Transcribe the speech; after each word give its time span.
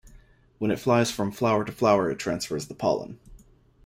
When 0.57 0.71
it 0.71 0.79
flies 0.79 1.11
from 1.11 1.31
flower 1.31 1.63
to 1.63 1.71
flower, 1.71 2.09
it 2.09 2.17
transfers 2.17 2.65
the 2.65 2.73
pollen. 2.73 3.19